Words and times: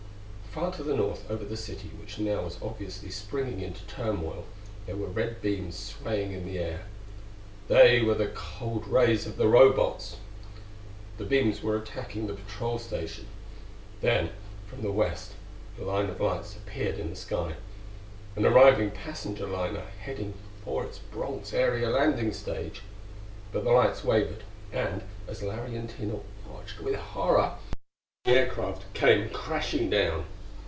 Far 0.51 0.73
to 0.73 0.83
the 0.83 0.93
north 0.97 1.31
over 1.31 1.45
the 1.45 1.55
city 1.55 1.89
which 1.97 2.19
now 2.19 2.43
was 2.43 2.57
obviously 2.61 3.09
springing 3.09 3.61
into 3.61 3.85
turmoil, 3.85 4.43
there 4.85 4.97
were 4.97 5.07
red 5.07 5.41
beams 5.41 5.79
swaying 5.79 6.33
in 6.33 6.45
the 6.45 6.59
air. 6.59 6.81
They 7.69 8.01
were 8.01 8.15
the 8.15 8.33
cold 8.35 8.85
rays 8.85 9.25
of 9.25 9.37
the 9.37 9.47
Robots! 9.47 10.17
The 11.17 11.23
beams 11.23 11.63
were 11.63 11.77
attacking 11.77 12.27
the 12.27 12.33
patrol 12.33 12.79
station. 12.79 13.27
Then 14.01 14.31
from 14.67 14.81
the 14.81 14.91
west 14.91 15.35
a 15.79 15.85
line 15.85 16.09
of 16.09 16.19
lights 16.19 16.53
appeared 16.57 16.99
in 16.99 17.09
the 17.09 17.15
sky 17.15 17.55
an 18.35 18.45
arriving 18.45 18.91
passenger 18.91 19.47
liner 19.47 19.85
heading 20.01 20.33
for 20.65 20.83
its 20.83 20.99
Bronx 20.99 21.53
area 21.53 21.89
landing 21.89 22.33
stage. 22.33 22.81
But 23.53 23.63
the 23.63 23.71
lights 23.71 24.03
wavered; 24.03 24.43
and, 24.73 25.03
as 25.29 25.41
Larry 25.41 25.77
and 25.77 25.89
Tina 25.89 26.19
watched 26.45 26.81
with 26.81 26.95
horror, 26.95 27.53
the 28.25 28.31
aircraft 28.33 28.93
came 28.93 29.29
crashing 29.29 29.89
down. 29.89 30.25